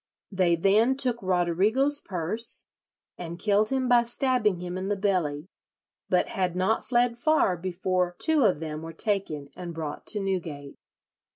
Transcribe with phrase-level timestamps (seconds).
[0.31, 2.65] They then took Roderigo's purse,
[3.19, 5.45] and killed him by stabbing him in the belly,
[6.09, 10.79] but had not fled far before two of them were taken and brought to Newgate."